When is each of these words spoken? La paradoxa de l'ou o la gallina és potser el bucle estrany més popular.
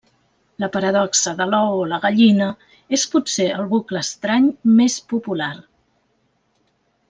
La 0.61 0.69
paradoxa 0.75 1.33
de 1.41 1.45
l'ou 1.51 1.75
o 1.81 1.83
la 1.91 1.99
gallina 2.07 2.47
és 2.99 3.05
potser 3.13 3.47
el 3.59 3.69
bucle 3.75 4.03
estrany 4.07 4.49
més 4.81 4.97
popular. 5.15 5.55